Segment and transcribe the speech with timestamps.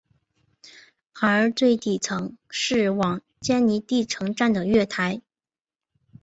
[1.19, 5.21] 而最底层是往坚尼地城站的月台。